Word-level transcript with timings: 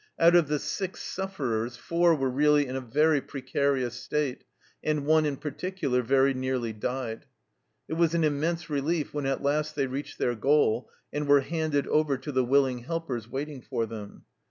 Out 0.17 0.35
of 0.35 0.47
the 0.47 0.57
six 0.57 1.03
sufferers, 1.03 1.77
four 1.77 2.15
were 2.15 2.31
really 2.31 2.65
in 2.65 2.75
a 2.75 2.81
very 2.81 3.21
precarious 3.21 3.93
state 3.93 4.43
and 4.83 5.05
one 5.05 5.27
in 5.27 5.37
particular 5.37 6.01
very 6.01 6.33
nearly 6.33 6.73
died. 6.73 7.27
It 7.87 7.93
was 7.93 8.15
an 8.15 8.23
immense 8.23 8.67
relief 8.67 9.13
when 9.13 9.27
at 9.27 9.43
last 9.43 9.75
they 9.75 9.85
reached 9.85 10.17
their 10.17 10.33
goal 10.33 10.89
and 11.13 11.27
were 11.27 11.41
handed 11.41 11.85
over 11.85 12.17
to 12.17 12.31
the 12.31 12.43
willing 12.43 12.79
helpers 12.79 13.27
waiting 13.29 13.61
for 13.61 13.85
them. 13.85 14.23